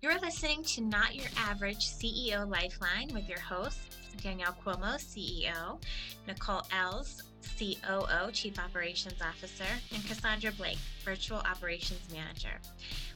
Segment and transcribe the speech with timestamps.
[0.00, 5.82] You're listening to Not Your Average CEO Lifeline with your hosts, Danielle Cuomo, CEO,
[6.28, 7.24] Nicole Els,
[7.58, 12.60] COO, Chief Operations Officer, and Cassandra Blake, Virtual Operations Manager.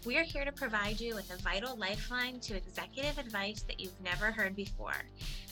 [0.04, 4.00] We are here to provide you with a vital lifeline to executive advice that you've
[4.02, 5.04] never heard before.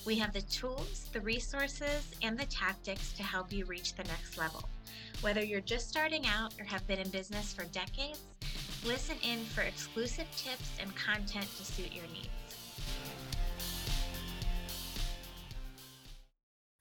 [0.04, 4.36] We have the tools, the resources, and the tactics to help you reach the next
[4.36, 4.68] level.
[5.20, 8.18] Whether you're just starting out or have been in business for decades,
[8.84, 12.39] listen in for exclusive tips and content to suit your needs.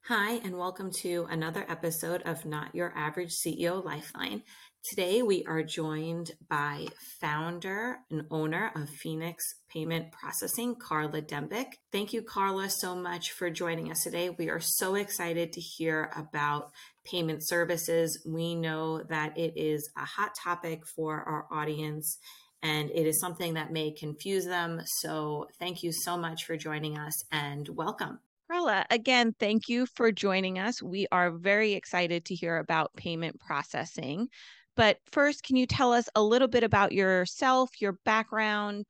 [0.09, 4.41] Hi, and welcome to another episode of Not Your Average CEO Lifeline.
[4.83, 6.87] Today, we are joined by
[7.21, 11.73] founder and owner of Phoenix Payment Processing, Karla Dembik.
[11.91, 14.31] Thank you, Karla, so much for joining us today.
[14.31, 16.71] We are so excited to hear about
[17.05, 18.19] payment services.
[18.27, 22.17] We know that it is a hot topic for our audience
[22.63, 24.81] and it is something that may confuse them.
[25.01, 28.21] So, thank you so much for joining us and welcome.
[28.49, 30.81] Karla, again, thank you for joining us.
[30.81, 34.27] We are very excited to hear about payment processing.
[34.75, 38.85] But first, can you tell us a little bit about yourself, your background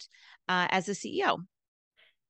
[0.47, 1.39] uh, as a CEO?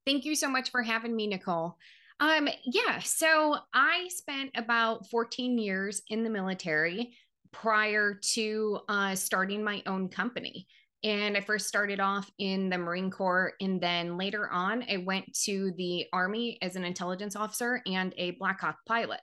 [0.07, 1.77] Thank you so much for having me, Nicole.
[2.19, 7.13] Um, yeah, so I spent about 14 years in the military
[7.51, 10.65] prior to uh, starting my own company.
[11.03, 13.53] And I first started off in the Marine Corps.
[13.61, 18.31] And then later on, I went to the Army as an intelligence officer and a
[18.31, 19.21] Black Hawk pilot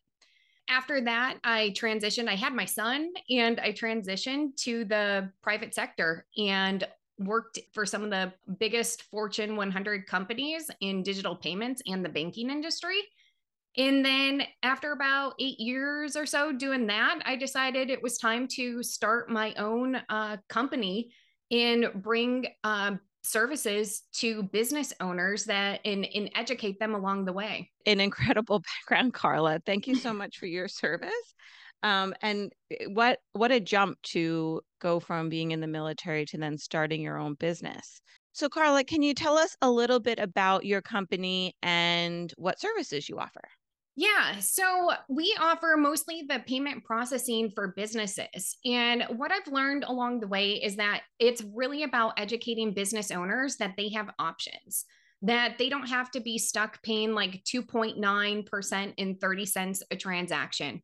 [0.69, 2.29] after that, I transitioned.
[2.29, 6.87] I had my son and I transitioned to the private sector and
[7.19, 12.51] worked for some of the biggest Fortune 100 companies in digital payments and the banking
[12.51, 12.99] industry.
[13.79, 18.49] And then after about eight years or so doing that, I decided it was time
[18.53, 21.11] to start my own uh, company
[21.51, 27.71] and bring um, services to business owners that and, and educate them along the way.
[27.85, 29.61] An incredible background, Karla.
[29.67, 31.11] Thank you so much for your service.
[31.83, 36.39] Um, and eh, what what a jump to go from being in the military to
[36.39, 38.01] then starting your own business.
[38.33, 43.09] So, Karla, can you tell us a little bit about your company and what services
[43.09, 43.43] you offer?
[43.99, 44.41] Yeah.
[44.41, 48.59] So we offer mostly the payment processing for businesses.
[48.65, 53.57] And what I've learned along the way is that it's really about educating business owners
[53.57, 54.85] that they have options,
[55.23, 60.83] that they don't have to be stuck paying like 2.9% and 30 cents a transaction.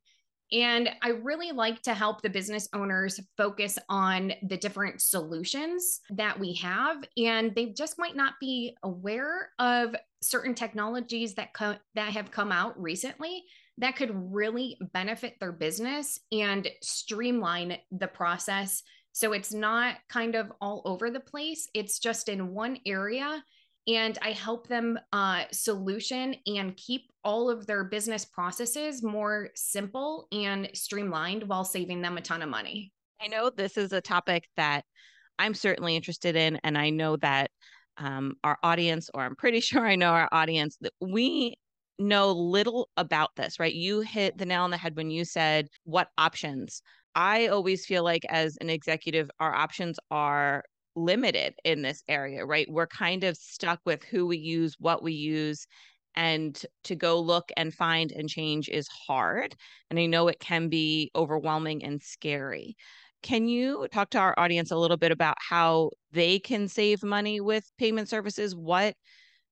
[0.51, 6.39] And I really like to help the business owners focus on the different solutions that
[6.39, 7.03] we have.
[7.17, 12.51] And they just might not be aware of certain technologies that, co- that have come
[12.51, 13.43] out recently
[13.79, 18.83] that could really benefit their business and streamline the process.
[19.13, 23.43] So it's not kind of all over the place, it's just in one area
[23.87, 30.27] and I help them uh, solution and keep all of their business processes more simple
[30.31, 32.91] and streamlined while saving them a ton of money.
[33.21, 34.85] I know this is a topic that
[35.39, 37.51] I'm certainly interested in, and I know that
[37.97, 41.55] um, our audience, or I'm pretty sure I know our audience, that we
[41.99, 43.73] know little about this, right?
[43.73, 46.81] You hit the nail on the head when you said what options.
[47.15, 50.63] I always feel like as an executive, our options are
[50.95, 52.67] limited in this area, right?
[52.69, 55.65] We're kind of stuck with who we use, what we use,
[56.15, 59.55] and to go look and find and change is hard.
[59.89, 62.75] And I know it can be overwhelming and scary.
[63.23, 67.39] Can you talk to our audience a little bit about how they can save money
[67.39, 68.55] with payment services?
[68.55, 68.95] What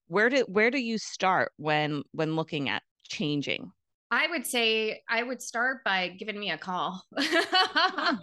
[0.08, 3.72] where do where do you start when when looking at changing?
[4.12, 7.02] I would say I would start by giving me a call.
[7.16, 8.18] I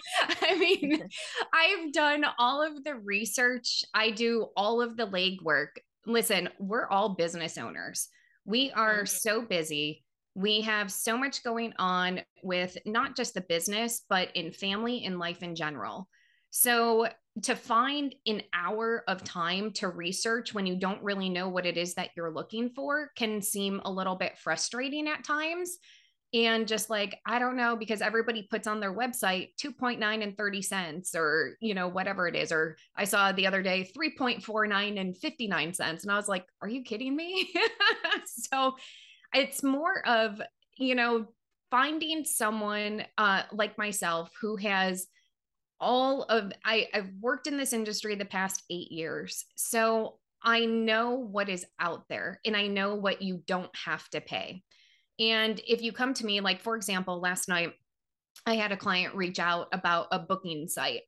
[0.60, 1.10] mean,
[1.54, 5.80] I've done all of the research, I do all of the legwork.
[6.06, 8.08] Listen, we're all business owners.
[8.46, 9.06] We are mm-hmm.
[9.06, 10.04] so busy.
[10.36, 15.18] We have so much going on with not just the business, but in family and
[15.18, 16.08] life in general.
[16.50, 17.08] So,
[17.44, 21.78] to find an hour of time to research when you don't really know what it
[21.78, 25.78] is that you're looking for can seem a little bit frustrating at times.
[26.34, 30.62] And just like, I don't know, because everybody puts on their website 2.9 and 30
[30.62, 32.52] cents or, you know, whatever it is.
[32.52, 36.04] Or I saw the other day 3.49 and 59 cents.
[36.04, 37.52] And I was like, are you kidding me?
[38.26, 38.76] so
[39.34, 40.40] it's more of,
[40.78, 41.26] you know,
[41.72, 45.08] finding someone uh, like myself who has
[45.80, 49.46] all of I, I've worked in this industry the past eight years.
[49.56, 54.22] So I know what is out there and I know what you don't have to
[54.22, 54.64] pay.
[55.20, 57.74] And if you come to me, like for example, last night
[58.46, 61.02] I had a client reach out about a booking site.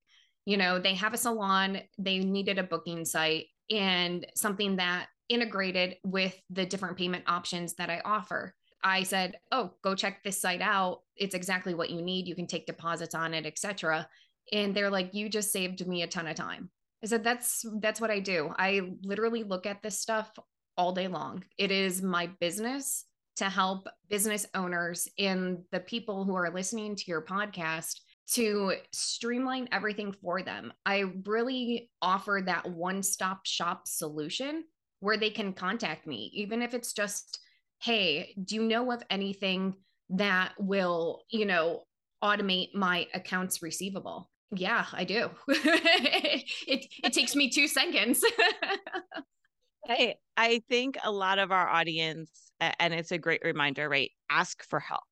[0.46, 5.96] You know, they have a salon, they needed a booking site, and something that integrated
[6.04, 8.54] with the different payment options that I offer.
[8.84, 11.02] I said, "Oh, go check this site out.
[11.16, 12.28] It's exactly what you need.
[12.28, 14.10] You can take deposits on it, etc."
[14.52, 16.70] And they're like, "You just saved me a ton of time."
[17.04, 18.54] I said, "That's that's what I do.
[18.58, 20.32] I literally look at this stuff
[20.78, 21.44] all day long.
[21.58, 23.06] It is my business
[23.38, 28.00] to help business owners and the people who are listening to your podcast
[28.32, 30.72] to streamline everything for them.
[30.86, 34.64] I really offer that one stop shop solution
[35.02, 37.40] where they can contact me, even if it's just,
[37.82, 39.74] hey, do you know of anything
[40.12, 41.84] that will, you know,
[42.24, 44.31] automate my accounts receivable?
[44.54, 45.30] Yeah, I do.
[45.48, 48.24] it it takes me 2 seconds.
[49.88, 54.12] I I think a lot of our audience and it's a great reminder, right?
[54.30, 55.04] Ask for help.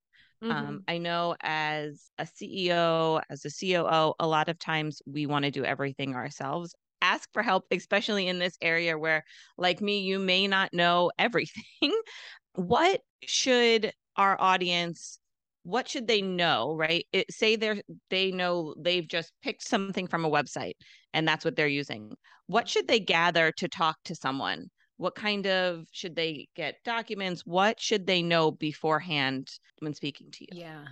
[0.44, 0.51] Mm-hmm.
[0.51, 5.45] Um, I know as a CEO, as a COO, a lot of times we want
[5.45, 6.74] to do everything ourselves.
[7.01, 9.25] Ask for help, especially in this area where,
[9.57, 11.63] like me, you may not know everything.
[12.56, 15.19] what should our audience
[15.69, 17.06] what should they know right?
[17.13, 20.74] It, say they're they know they've just picked something from a website
[21.13, 22.12] and that's what they're using.
[22.48, 24.69] What should they gather to talk to someone?
[24.98, 27.44] What kind of should they get documents?
[27.45, 29.48] What should they know beforehand
[29.80, 30.62] when speaking to you?
[30.62, 30.86] Yeah.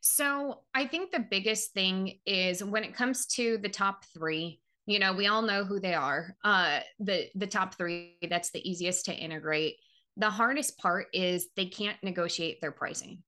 [0.00, 4.98] So i think the biggest thing is when it comes to the top three you
[4.98, 9.06] know we all know who they are uh the the top three that's the easiest
[9.06, 9.76] to integrate.
[10.16, 13.22] The hardest part is they can't negotiate their pricing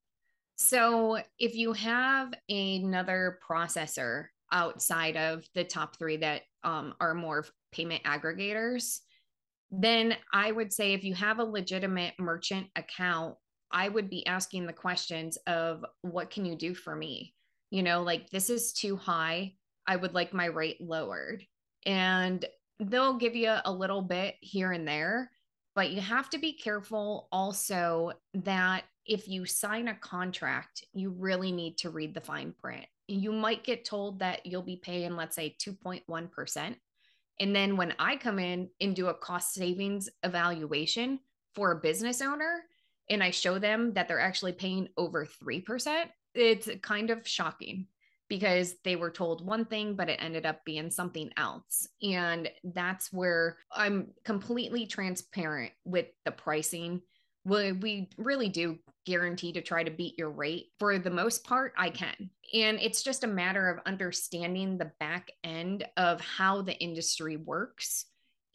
[0.63, 7.45] so if you have another processor outside of the top three that um, are more
[7.73, 9.01] payment aggregators
[9.73, 13.37] then I would say if you have a legitimate merchant account,
[13.71, 17.35] I would be asking the questions of what can you do for me?
[17.71, 19.55] You know, like this is too high.
[19.87, 21.43] I would like my rate lowered.
[21.87, 22.45] And
[22.79, 25.31] they'll give you a little bit here and there,
[25.75, 31.51] but you have to be careful also that if you sign a contract, you really
[31.53, 32.87] need to read the fine print.
[33.09, 36.77] You might get told that you'll be paying, let's say, 2.1%.
[37.41, 41.19] And then when I come in and do a cost savings evaluation
[41.55, 42.63] for a business owner
[43.11, 46.05] and I show them that they're actually paying over 3%,
[46.35, 47.87] it's kind of shocking
[48.33, 51.87] because they were told one thing, but it ended up being something else.
[52.03, 57.03] And that's where I'm completely transparent with the pricing.
[57.45, 60.69] We, we really do guarantee to try to beat your rate.
[60.79, 62.31] For the most part, I can.
[62.55, 68.07] And it's just a matter of understanding the back end of how the industry works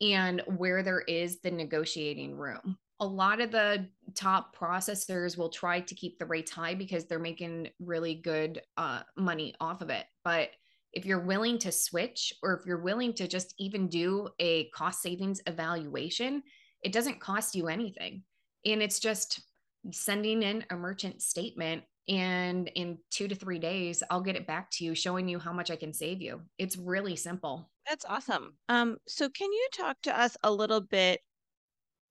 [0.01, 2.79] and where there is the negotiating room.
[2.99, 7.19] A lot of the top processors will try to keep the rates high because they're
[7.19, 10.05] making really good uh, money off of it.
[10.23, 10.49] But
[10.93, 15.01] if you're willing to switch, or if you're willing to just even do a cost
[15.01, 16.41] savings evaluation,
[16.81, 18.23] it doesn't cost you anything.
[18.65, 19.41] And it's just
[19.91, 24.69] sending in a merchant statement and in two to three days i'll get it back
[24.71, 28.53] to you showing you how much i can save you it's really simple that's awesome
[28.69, 31.19] um so can you talk to us a little bit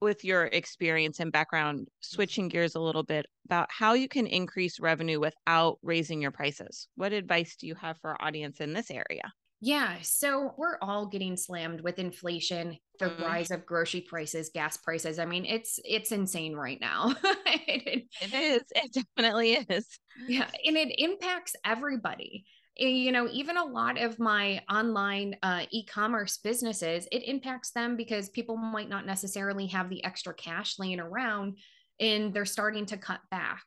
[0.00, 4.80] with your experience and background switching gears a little bit about how you can increase
[4.80, 8.90] revenue without raising your prices what advice do you have for our audience in this
[8.90, 9.96] area yeah.
[10.02, 13.20] So we're all getting slammed with inflation, the mm.
[13.22, 15.18] rise of grocery prices, gas prices.
[15.18, 17.14] I mean, it's it's insane right now.
[17.24, 18.62] it, it is.
[18.74, 19.88] It definitely is.
[20.28, 20.48] Yeah.
[20.64, 22.44] And it impacts everybody.
[22.78, 27.96] Eh, you know, even a lot of my online uh, e-commerce businesses, it impacts them
[27.96, 31.56] because people might not necessarily have the extra cash laying around
[32.00, 33.64] and they're starting to cut back.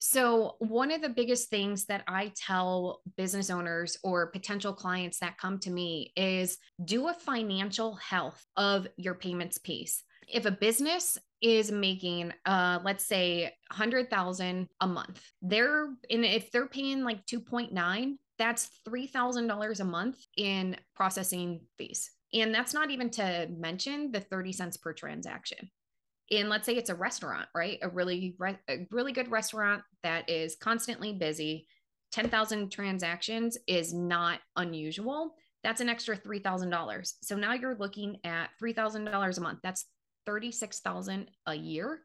[0.00, 5.38] So, one of the biggest things that I tell business owners or potential clients that
[5.38, 10.02] come to me is do a financial health of your payments piece.
[10.26, 15.22] If a business is making uh let's say 100,000 a month.
[15.42, 22.10] They're and if they're paying like 2.9, that's $3,000 a month in processing fees.
[22.34, 25.70] And that's not even to mention the 30 cents per transaction
[26.32, 27.78] and let's say it's a restaurant, right?
[27.82, 28.36] A really
[28.68, 31.66] a really good restaurant that is constantly busy.
[32.12, 35.34] 10,000 transactions is not unusual.
[35.62, 37.12] That's an extra $3,000.
[37.22, 39.60] So now you're looking at $3,000 a month.
[39.62, 39.86] That's
[40.26, 42.00] 36,000 a year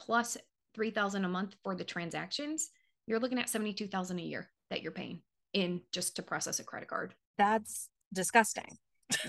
[0.00, 0.36] plus
[0.74, 2.70] 3,000 a month for the transactions.
[3.06, 5.20] You're looking at 72,000 a year that you're paying
[5.52, 7.14] in just to process a credit card.
[7.38, 8.78] That's disgusting.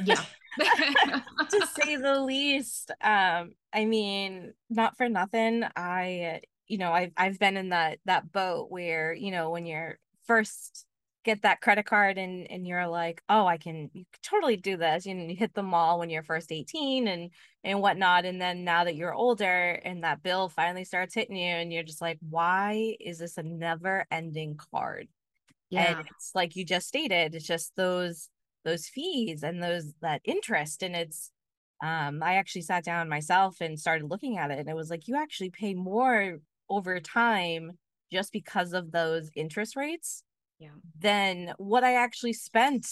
[0.04, 0.22] Yeah.
[0.60, 2.92] to say the least.
[3.02, 5.64] Um, I mean, not for nothing.
[5.76, 10.00] I, you know, I've I've been in that that boat where, you know, when you're
[10.26, 10.86] first
[11.24, 14.76] get that credit card and and you're like oh i can you can totally do
[14.78, 17.32] this you, know, you hit the mall when you're first 18 and
[17.64, 21.56] and whatnot and then now that you're older and that bill finally starts hitting you
[21.56, 25.08] and you're just like why is this a never ending card
[25.74, 28.30] yeah and it's like you just stated it's just those
[28.66, 31.32] those fees and those that interest and it's
[31.84, 35.08] um i actually sat down myself and started looking at it and it was like
[35.08, 36.40] you actually pay more
[36.70, 37.72] over time
[38.12, 40.24] just because of those interest rates
[40.60, 40.70] yeah.
[41.00, 42.88] than what I actually spent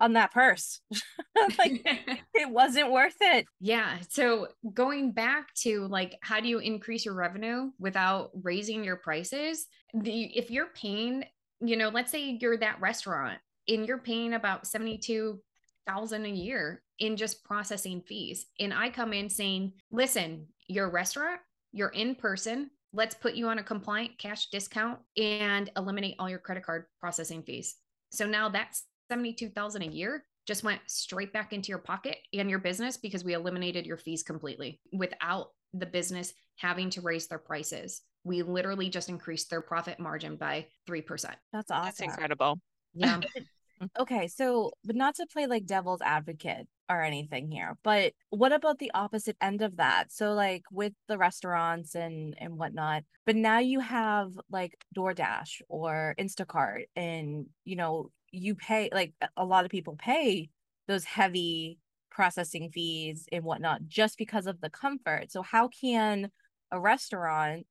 [0.00, 0.80] on that purse.
[1.58, 1.82] like
[2.34, 3.46] it wasn't worth it.
[3.60, 3.98] Yeah.
[4.08, 9.66] So going back to like how do you increase your revenue without raising your prices?
[9.94, 11.24] The if you're paying,
[11.60, 17.16] you know, let's say you're that restaurant and you're paying about 72,000 a year in
[17.16, 18.46] just processing fees.
[18.60, 21.40] And I come in saying, "Listen, you're a restaurant,
[21.72, 26.38] you're in person, let's put you on a compliant cash discount and eliminate all your
[26.38, 27.76] credit card processing fees.
[28.10, 32.60] So now that's 72,000 a year just went straight back into your pocket and your
[32.60, 38.02] business because we eliminated your fees completely without the business having to raise their prices.
[38.26, 41.06] We literally just increased their profit margin by 3%.
[41.52, 41.84] That's awesome.
[41.84, 42.60] That's incredible.
[42.94, 43.20] Yeah.
[43.98, 48.78] okay, so but not to play like devil's advocate, or anything here but what about
[48.78, 53.58] the opposite end of that so like with the restaurants and and whatnot but now
[53.58, 59.70] you have like doordash or instacart and you know you pay like a lot of
[59.70, 60.48] people pay
[60.86, 61.78] those heavy
[62.10, 66.30] processing fees and whatnot just because of the comfort so how can
[66.70, 67.66] a restaurant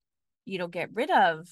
[0.45, 1.47] you know get rid of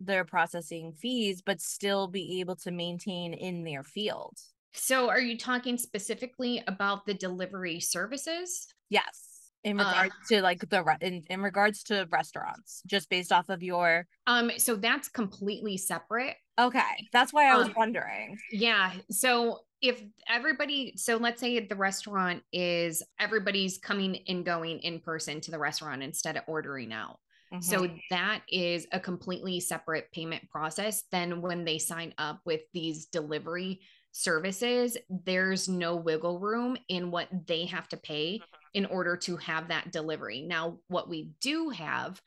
[0.00, 4.36] their processing fees but still be able to maintain in their field
[4.78, 8.68] so, are you talking specifically about the delivery services?
[8.90, 9.32] Yes.
[9.64, 13.64] In regards uh, to like the in, in regards to restaurants, just based off of
[13.64, 16.36] your um, so that's completely separate.
[16.56, 18.38] Okay, that's why I was um, wondering.
[18.52, 18.92] Yeah.
[19.10, 25.40] So if everybody, so let's say the restaurant is everybody's coming and going in person
[25.40, 27.18] to the restaurant instead of ordering out.
[27.52, 27.62] Mm-hmm.
[27.62, 33.06] So that is a completely separate payment process than when they sign up with these
[33.06, 33.80] delivery
[34.12, 38.68] services, there's no wiggle room in what they have to pay mm-hmm.
[38.74, 40.42] in order to have that delivery.
[40.42, 42.20] Now, what we do have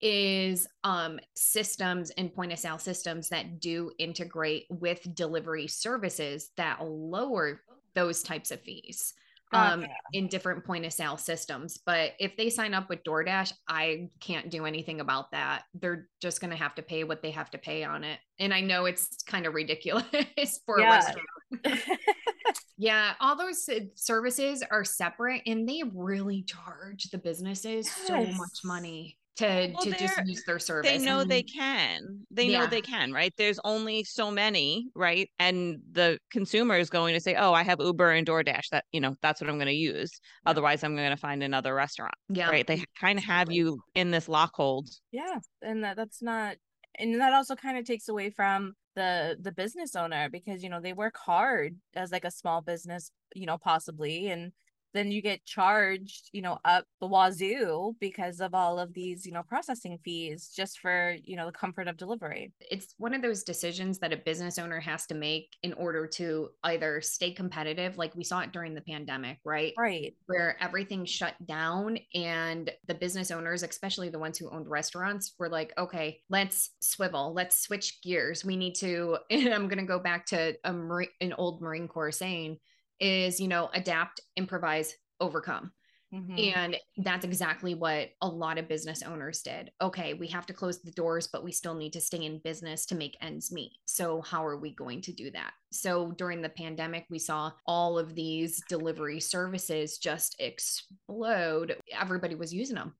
[0.00, 6.82] is um, systems and point of sale systems that do integrate with delivery services that
[6.82, 7.60] lower
[7.94, 9.14] those types of fees
[9.52, 11.78] um, in different point of sale systems.
[11.84, 15.62] But if they sign up with DoorDash, I can't do anything about that.
[15.74, 18.18] They're just going to have to pay what they have to pay on it.
[18.38, 20.88] And I know it's kind of ridiculous for yeah.
[20.88, 21.98] a restaurant.
[22.78, 28.06] yeah, all those services are separate and they really charge the businesses yes.
[28.06, 30.90] so much money to well, to just use their service.
[30.90, 32.26] They know and, they can.
[32.30, 32.60] They yeah.
[32.60, 33.32] know they can, right?
[33.36, 35.28] There's only so many, right?
[35.38, 38.68] And the consumer is going to say, "Oh, I have Uber and DoorDash.
[38.70, 40.20] That you know, that's what I'm going to use.
[40.44, 40.50] Yeah.
[40.50, 42.66] Otherwise, I'm going to find another restaurant." Yeah, right.
[42.66, 44.88] They kind of have you in this lockhold.
[45.12, 46.56] Yeah, and that that's not,
[46.98, 50.80] and that also kind of takes away from the the business owner because you know
[50.80, 54.52] they work hard as like a small business, you know, possibly and
[54.94, 59.32] then you get charged, you know, up the wazoo because of all of these, you
[59.32, 62.52] know, processing fees just for, you know, the comfort of delivery.
[62.70, 66.50] It's one of those decisions that a business owner has to make in order to
[66.64, 69.72] either stay competitive, like we saw it during the pandemic, right?
[69.78, 70.14] Right.
[70.26, 75.48] Where everything shut down and the business owners, especially the ones who owned restaurants, were
[75.48, 78.44] like, okay, let's swivel, let's switch gears.
[78.44, 80.74] We need to, and I'm going to go back to a,
[81.20, 82.58] an old Marine Corps saying,
[83.00, 85.72] is, you know, adapt, improvise, overcome.
[86.12, 86.58] Mm-hmm.
[86.58, 89.70] And that's exactly what a lot of business owners did.
[89.80, 92.84] Okay, we have to close the doors, but we still need to stay in business
[92.86, 93.72] to make ends meet.
[93.84, 95.52] So, how are we going to do that?
[95.70, 101.76] So, during the pandemic, we saw all of these delivery services just explode.
[101.92, 102.94] Everybody was using them.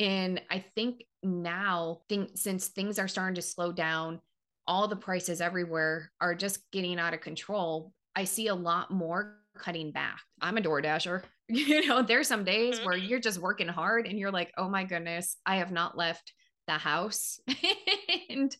[0.00, 4.20] And I think now, think, since things are starting to slow down,
[4.66, 7.92] all the prices everywhere are just getting out of control.
[8.16, 10.20] I see a lot more cutting back.
[10.40, 11.22] I'm a door dasher.
[11.48, 13.06] You know, there's some days where mm-hmm.
[13.06, 16.32] you're just working hard and you're like, oh my goodness, I have not left
[16.66, 17.38] the house
[18.28, 18.56] and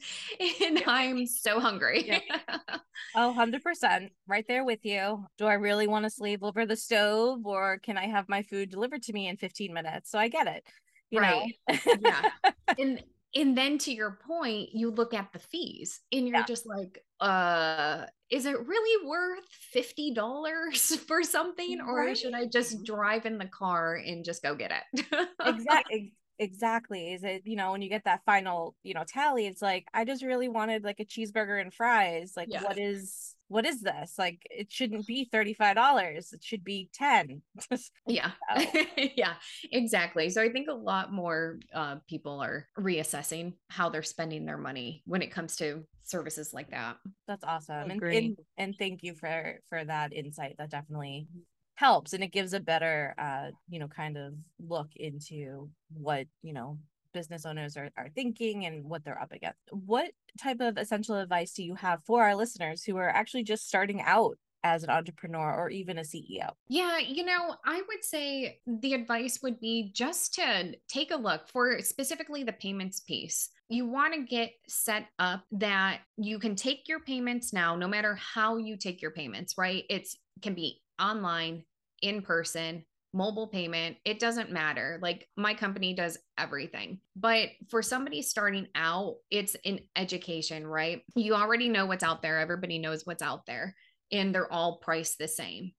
[0.60, 2.06] and I'm so hungry.
[2.06, 2.20] Yeah.
[3.14, 5.26] Oh, 100% right there with you.
[5.36, 8.70] Do I really want to slave over the stove or can I have my food
[8.70, 10.10] delivered to me in 15 minutes?
[10.10, 10.64] So I get it.
[11.10, 11.52] You right.
[12.00, 12.30] yeah.
[12.78, 13.02] And
[13.34, 16.46] and then to your point, you look at the fees and you're yeah.
[16.46, 21.80] just like, uh, is it really worth $50 for something?
[21.86, 22.16] Or right.
[22.16, 25.06] should I just drive in the car and just go get it?
[25.44, 26.12] exactly.
[26.38, 29.86] exactly is it you know when you get that final you know tally it's like
[29.94, 32.60] i just really wanted like a cheeseburger and fries like Yeah.
[32.62, 37.42] what is what is this like it shouldn't be $35 it should be 10
[38.06, 38.30] Yeah.
[38.50, 38.64] Oh.
[39.16, 39.34] yeah,
[39.72, 40.30] exactly.
[40.30, 45.02] So I think a lot more uh, people are reassessing how they're spending their money
[45.06, 46.96] when it comes to services like that.
[47.26, 51.26] that's awesome and, and and thank you for for that insight that definitely
[51.74, 56.52] helps and it gives a better uh you know kind of look into what you
[56.52, 56.78] know
[57.16, 61.52] business owners are, are thinking and what they're up against what type of essential advice
[61.54, 65.54] do you have for our listeners who are actually just starting out as an entrepreneur
[65.54, 70.34] or even a ceo Yeah, you know, I would say the advice would be just
[70.34, 73.48] to take a look for specifically the payments piece.
[73.68, 78.16] You want to get set up that you can take your payments now, no matter
[78.16, 79.84] how you take your payments, right?
[79.88, 81.64] It's can be online,
[82.02, 82.84] in person,
[83.16, 84.98] mobile payment, it doesn't matter.
[85.00, 87.00] Like my company does everything.
[87.16, 91.02] But for somebody starting out, it's in education, right?
[91.14, 92.38] You already know what's out there.
[92.38, 93.74] Everybody knows what's out there
[94.12, 95.72] and they're all priced the same.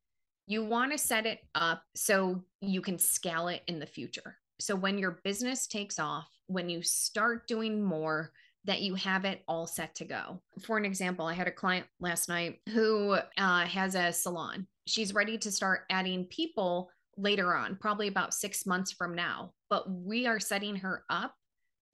[0.48, 4.38] You want to set it up so you can scale it in the future.
[4.60, 8.32] So when your business takes off, when you start doing more,
[8.65, 10.41] that you have it all set to go.
[10.65, 14.67] For an example, I had a client last night who uh, has a salon.
[14.86, 19.53] She's ready to start adding people later on, probably about six months from now.
[19.69, 21.33] But we are setting her up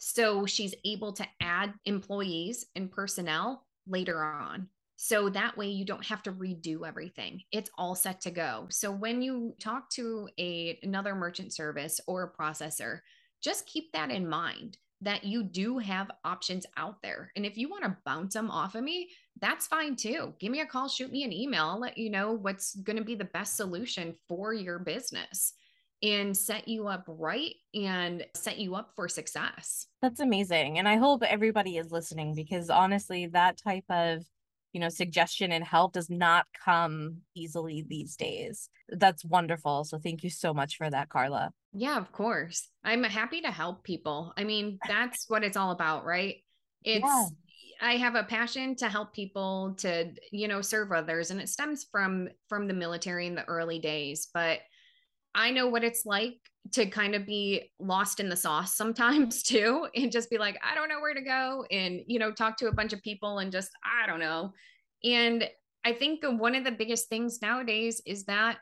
[0.06, 4.68] so she's able to add employees and personnel later on.
[4.98, 7.42] So that way you don't have to redo everything.
[7.54, 8.68] It's all set to go.
[8.70, 13.00] So when you talk to a another merchant service or a processor,
[13.42, 17.32] just keep that in mind that you do have options out there.
[17.36, 20.34] And if you want to bounce them off of me, that's fine too.
[20.40, 21.66] Give me a call, shoot me an email.
[21.66, 25.54] I'll let you know what's going to be the best solution for your business
[26.02, 29.88] and set you up right and set you up for success.
[30.02, 30.78] That's amazing.
[30.78, 34.26] And I hope everybody is listening because honestly, that type of,
[34.74, 38.70] you know, suggestion and help does not come easily these days.
[38.90, 39.84] That's wonderful.
[39.86, 41.54] So thank you so much for that, Karla.
[41.74, 42.68] Yeah, of course.
[42.84, 44.34] I'm happy to help people.
[44.36, 46.38] I mean, that's what it's all about, right?
[46.84, 47.28] It's Yeah.
[47.82, 51.86] I have a passion to help people to, you know, serve others and it stems
[51.92, 54.60] from from the military in the early days, but
[55.36, 56.38] I know what it's like
[56.72, 60.76] to kind of be lost in the sauce sometimes too and just be like I
[60.76, 63.52] don't know where to go and you know talk to a bunch of people and
[63.52, 64.54] just I don't know.
[65.04, 65.50] And
[65.86, 68.58] I think one of the biggest things nowadays is that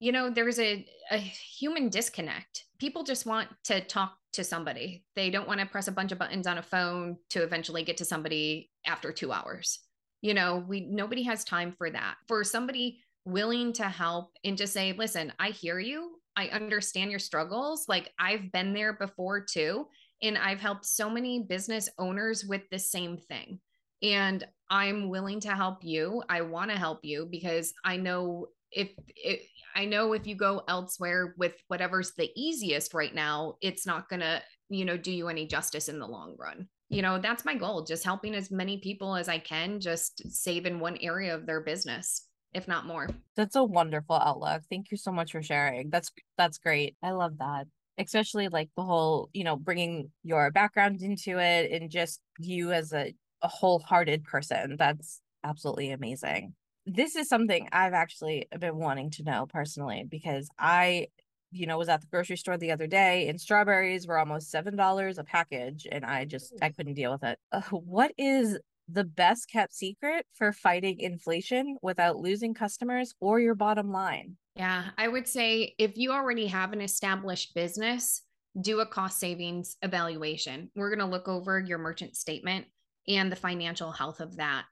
[0.00, 2.64] you know there's a, a human disconnect.
[2.78, 5.04] People just want to talk to somebody.
[5.16, 7.96] They don't want to press a bunch of buttons on a phone to eventually get
[7.96, 9.80] to somebody after two hours.
[10.20, 12.16] You know we nobody has time for that.
[12.26, 13.00] For somebody
[13.30, 16.14] willing to help and just say listen i hear you.
[16.36, 17.86] I understand your struggles.
[17.88, 19.86] Like i've been there before too
[20.22, 23.60] and i've helped so many business owners with the same thing.
[24.02, 26.22] And i'm willing to help you.
[26.28, 29.40] I want to help you because i know if it,
[29.74, 34.20] I know if you go elsewhere with whatever's the easiest right now, it's not going
[34.20, 36.68] to, you know, do you any justice in the long run.
[36.88, 40.64] You know, that's my goal, just helping as many people as I can just save
[40.66, 43.08] in one area of their business, if not more.
[43.36, 44.62] That's a wonderful outlook.
[44.70, 45.90] Thank you so much for sharing.
[45.90, 46.96] That's that's great.
[47.02, 47.66] I love that.
[47.98, 52.92] Especially like the whole, you know, bringing your background into it and just you as
[52.92, 54.76] a, a wholehearted person.
[54.78, 56.54] That's absolutely amazing.
[56.86, 61.08] This is something I've actually been wanting to know personally because I,
[61.50, 65.18] you know, was at the grocery store the other day and strawberries were almost $7
[65.18, 67.38] a package and I just I couldn't deal with it.
[67.52, 73.54] Uh, what is the best kept secret for fighting inflation without losing customers or your
[73.54, 74.36] bottom line?
[74.56, 78.22] Yeah, I would say if you already have an established business,
[78.60, 80.70] do a cost savings evaluation.
[80.74, 82.66] We're going to look over your merchant statement
[83.06, 84.64] and the financial health of that.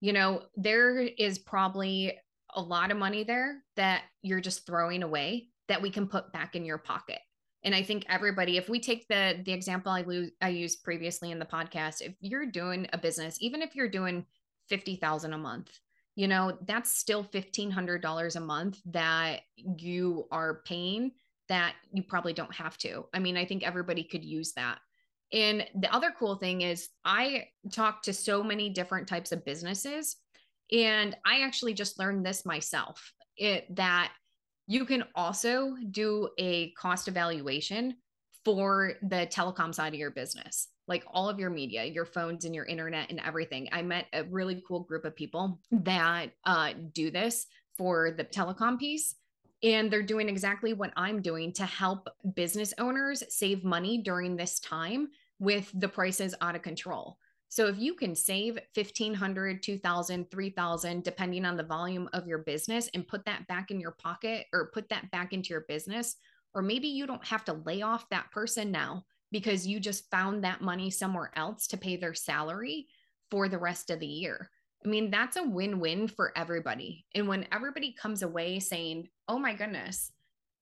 [0.00, 2.18] You know, there is probably
[2.54, 6.54] a lot of money there that you're just throwing away that we can put back
[6.54, 7.18] in your pocket.
[7.66, 11.32] And I think everybody, if we take the the example I lose I used previously
[11.32, 14.24] in the podcast, if you're doing a business, even if you're doing
[14.68, 15.76] 50,000 a month,
[16.14, 21.12] you know, that's still $1500 a month that you are paying
[21.48, 23.06] that you probably don't have to.
[23.12, 24.78] I mean, I think everybody could use that.
[25.32, 30.16] And the other cool thing is, I talk to so many different types of businesses,
[30.70, 34.12] and I actually just learned this myself it, that
[34.66, 37.96] you can also do a cost evaluation
[38.44, 42.54] for the telecom side of your business, like all of your media, your phones, and
[42.54, 43.68] your internet, and everything.
[43.72, 48.78] I met a really cool group of people that uh, do this for the telecom
[48.78, 49.16] piece
[49.62, 54.58] And they're doing exactly what I'm doing to help business owners save money during this
[54.60, 57.18] time with the prices out of control.
[57.56, 62.90] So if you can save 1500, 2000, 3000 depending on the volume of your business
[62.92, 66.16] and put that back in your pocket or put that back into your business
[66.52, 70.44] or maybe you don't have to lay off that person now because you just found
[70.44, 72.88] that money somewhere else to pay their salary
[73.30, 74.50] for the rest of the year.
[74.84, 77.06] I mean, that's a win win for everybody.
[77.14, 80.12] And when everybody comes away saying, oh my goodness,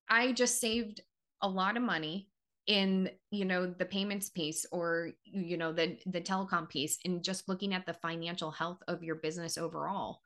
[0.09, 1.01] I just saved
[1.43, 2.29] a lot of money
[2.67, 7.49] in you know the payments piece or you know the the telecom piece and just
[7.49, 10.21] looking at the financial health of your business overall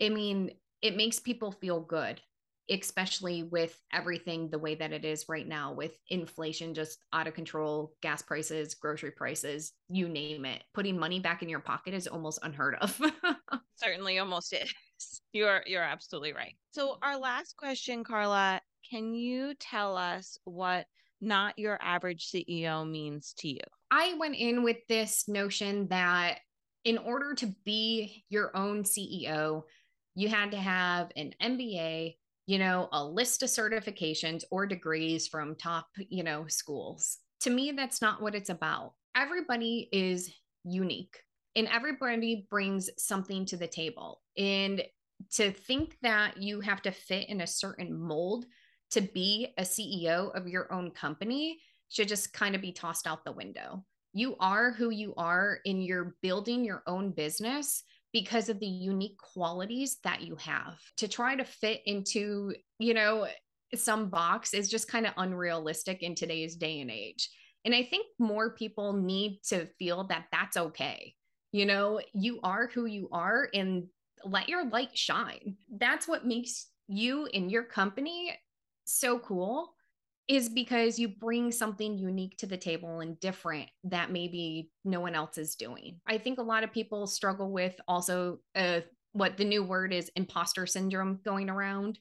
[0.00, 0.50] i mean
[0.82, 2.20] it makes people feel good
[2.70, 7.34] especially with everything the way that it is right now with inflation just out of
[7.34, 10.62] control gas prices grocery prices you name it.
[10.74, 13.00] Putting money back in your pocket is almost unheard of.
[13.76, 14.72] Certainly almost is.
[15.32, 16.56] You're you're absolutely right.
[16.72, 18.60] So our last question karla
[18.90, 20.86] can you tell us what
[21.20, 26.38] not your average ceo means to you i went in with this notion that
[26.84, 29.62] in order to be your own ceo
[30.14, 32.14] you had to have an mba
[32.48, 37.18] you know, a list of certifications or degrees from top, you know, schools.
[37.40, 38.94] To me, that's not what it's about.
[39.14, 40.32] Everybody is
[40.64, 41.18] unique
[41.54, 44.22] and everybody brings something to the table.
[44.38, 44.82] And
[45.32, 48.46] to think that you have to fit in a certain mold
[48.90, 53.24] to be a CEO of your own company should just kind of be tossed out
[53.24, 53.84] the window.
[54.12, 59.18] You are who you are, and you're building your own business because of the unique
[59.18, 60.78] qualities that you have.
[60.96, 63.26] To try to fit into, you know,
[63.74, 67.28] some box is just kind of unrealistic in today's day and age.
[67.64, 71.14] And I think more people need to feel that that's okay.
[71.52, 73.84] You know, you are who you are and
[74.24, 75.56] let your light shine.
[75.70, 78.34] That's what makes you and your company
[78.88, 79.74] so cool
[80.28, 85.14] is because you bring something unique to the table and different that maybe no one
[85.14, 86.00] else is doing.
[86.06, 88.80] I think a lot of people struggle with also uh,
[89.12, 91.98] what the new word is imposter syndrome going around,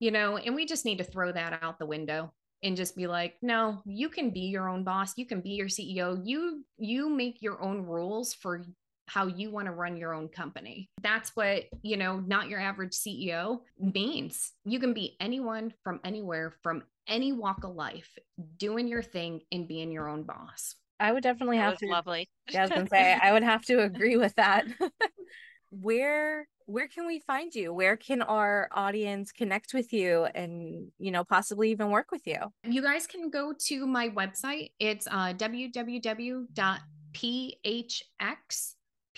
[0.00, 3.06] you know, and we just need to throw that out the window and just be
[3.06, 7.08] like no you can be your own boss you can be your ceo you you
[7.08, 8.64] make your own rules for
[9.08, 10.88] how you want to run your own company.
[11.02, 14.52] That's what, you know, not your average CEO means.
[14.64, 18.10] You can be anyone from anywhere, from any walk of life,
[18.58, 20.76] doing your thing and being your own boss.
[21.00, 22.28] I would definitely that have to lovely.
[22.50, 24.66] Yeah, I was gonna say I would have to agree with that.
[25.70, 27.72] where where can we find you?
[27.72, 32.38] Where can our audience connect with you and you know possibly even work with you?
[32.64, 34.72] You guys can go to my website.
[34.78, 35.32] It's uh,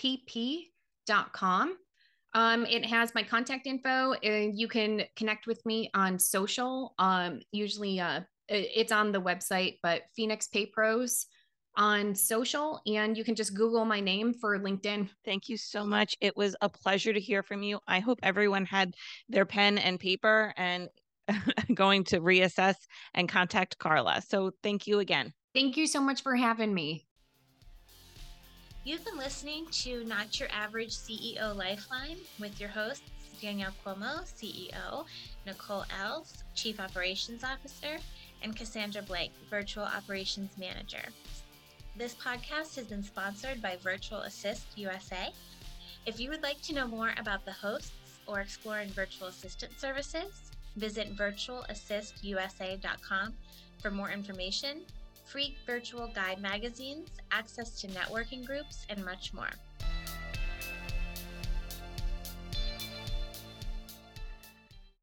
[0.01, 1.77] www.phxpp.com.
[2.33, 6.93] Um, it has my contact info, and you can connect with me on social.
[6.97, 11.25] Um, usually, uh, it's on the website, but Phoenix Pay Pros
[11.75, 15.09] on social, and you can just Google my name for LinkedIn.
[15.25, 16.15] Thank you so much.
[16.21, 17.79] It was a pleasure to hear from you.
[17.87, 18.93] I hope everyone had
[19.27, 20.89] their pen and paper and
[21.73, 22.75] going to reassess
[23.13, 24.21] and contact Karla.
[24.21, 25.33] So, thank you again.
[25.53, 27.07] Thank you so much for having me.
[28.83, 33.03] You've been listening to Not Your Average CEO Lifeline with your hosts,
[33.39, 35.05] Danielle Cuomo, CEO,
[35.45, 37.99] Nicole Ells, Chief Operations Officer,
[38.41, 41.03] and Cassandra Blake, Virtual Operations Manager.
[41.95, 45.31] This podcast has been sponsored by Virtual Assist USA.
[46.07, 47.91] If you would like to know more about the hosts
[48.25, 53.33] or exploring virtual assistant services, visit virtualassistusa.com
[53.79, 54.81] for more information
[55.25, 59.51] free virtual guide magazines, access to networking groups, and much more.